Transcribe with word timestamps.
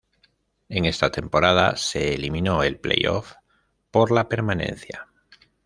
En 0.67 0.85
esta 0.85 1.11
temporada 1.11 1.75
se 1.77 2.15
eliminó 2.15 2.63
el 2.63 2.79
play-off 2.79 3.33
por 3.91 4.09
la 4.11 4.27
permanencia. 4.27 5.07